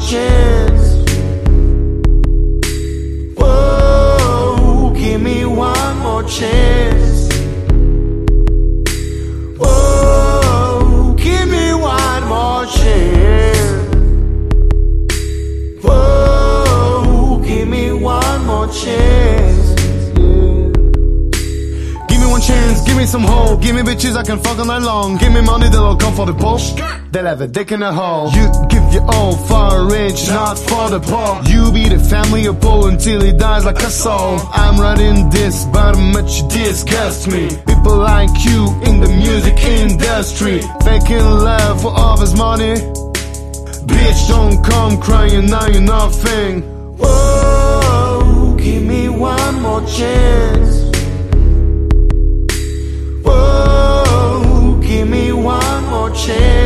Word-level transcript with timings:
chance. 0.00 0.96
Whoa, 3.36 4.92
give 4.96 5.20
me 5.20 5.44
one 5.44 5.98
more 5.98 6.22
chance. 6.24 7.13
Me 23.04 23.10
some 23.10 23.24
hope. 23.24 23.60
Give 23.60 23.74
me 23.76 23.82
bitches 23.82 24.16
I 24.16 24.22
can 24.22 24.38
fuck 24.38 24.58
all 24.58 24.64
night 24.64 24.82
long. 24.82 25.16
Give 25.18 25.32
me 25.32 25.42
money 25.42 25.68
that'll 25.68 25.96
come 25.96 26.14
for 26.14 26.26
the 26.26 26.34
pole. 26.34 26.58
They'll 27.10 27.26
have 27.26 27.40
a 27.40 27.48
dick 27.48 27.70
in 27.72 27.82
a 27.82 27.92
hole. 27.92 28.30
You 28.30 28.44
give 28.68 28.86
your 28.94 29.04
all 29.14 29.36
for 29.48 29.86
rich, 29.96 30.28
not 30.28 30.58
for 30.58 30.88
the 30.94 31.00
poor. 31.00 31.30
You 31.52 31.72
be 31.72 31.88
the 31.88 31.98
family 31.98 32.46
of 32.46 32.60
Paul 32.60 32.86
until 32.86 33.20
he 33.20 33.32
dies 33.32 33.64
like 33.64 33.80
a 33.82 33.90
soul. 33.90 34.38
I'm 34.52 34.80
writing 34.80 35.28
this, 35.30 35.64
but 35.66 35.96
much 36.16 36.32
disgust 36.48 37.28
me. 37.28 37.48
People 37.66 37.96
like 37.96 38.34
you 38.48 38.60
in 38.88 39.00
the 39.00 39.10
music 39.24 39.58
industry, 39.58 40.60
faking 40.86 41.28
love 41.48 41.82
for 41.82 41.92
all 41.92 42.18
his 42.18 42.34
money. 42.34 42.74
Bitch, 43.90 44.28
don't 44.28 44.64
come 44.64 45.00
crying 45.00 45.46
now 45.46 45.66
you're 45.66 45.88
nothing. 45.98 46.62
Whoa, 46.96 48.56
give 48.58 48.82
me 48.82 49.08
one 49.08 49.60
more 49.60 49.84
chance. 49.86 50.83
One 56.26 56.63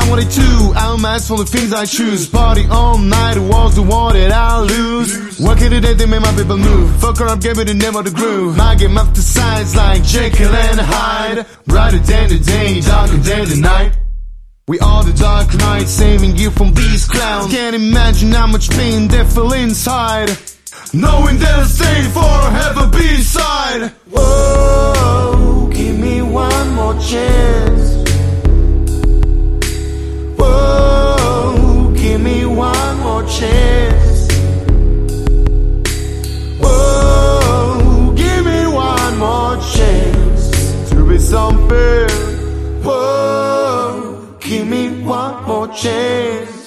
I 0.00 0.08
want 0.08 0.22
it 0.22 0.30
too. 0.30 0.72
I'm 0.74 1.04
asked 1.04 1.28
for 1.28 1.36
the 1.36 1.44
things 1.44 1.72
I 1.72 1.84
choose. 1.84 2.28
Party 2.28 2.64
all 2.70 2.96
night, 2.98 3.38
was 3.38 3.76
the 3.76 3.82
one 3.82 4.14
that 4.14 4.32
I 4.32 4.60
lose. 4.60 5.38
Working 5.38 5.70
today, 5.70 5.94
they 5.94 6.06
make 6.06 6.22
my 6.22 6.34
people 6.34 6.56
move. 6.56 6.96
Fuck 7.00 7.18
her 7.18 7.26
up, 7.26 7.40
give 7.40 7.56
me 7.58 7.64
the 7.64 7.74
name 7.74 7.96
of 7.96 8.04
the 8.04 8.10
groove. 8.10 8.56
My 8.56 8.74
game 8.74 8.96
up 8.96 9.12
the 9.14 9.20
sides 9.20 9.76
like 9.76 10.02
Jekyll 10.02 10.54
and 10.54 10.80
Hyde. 10.80 11.46
Brighter 11.66 11.98
than 11.98 12.28
the 12.30 12.38
day, 12.38 12.80
darker 12.80 13.16
than 13.16 13.48
the 13.48 13.56
night. 13.60 13.92
We 14.68 14.78
are 14.80 15.04
the 15.04 15.12
dark 15.12 15.52
knight, 15.54 15.88
saving 15.88 16.36
you 16.36 16.50
from 16.50 16.72
these 16.72 17.06
clowns. 17.06 17.52
Can't 17.52 17.74
imagine 17.76 18.32
how 18.32 18.46
much 18.46 18.70
pain 18.70 19.08
they 19.08 19.24
feel 19.24 19.52
inside. 19.52 20.30
Knowing 20.94 21.36
they'll 21.38 21.64
stay 21.64 22.02
forever 22.14 22.20
beside. 22.20 22.39
Give 44.50 44.66
me 44.66 44.88
one 45.04 45.44
more 45.44 45.68
chance. 45.68 46.59